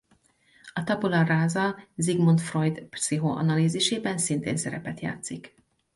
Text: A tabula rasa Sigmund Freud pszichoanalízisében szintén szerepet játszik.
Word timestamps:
A 0.73 0.83
tabula 0.83 1.23
rasa 1.23 1.87
Sigmund 1.97 2.39
Freud 2.41 2.81
pszichoanalízisében 2.83 4.17
szintén 4.17 4.57
szerepet 4.57 4.99
játszik. 4.99 5.55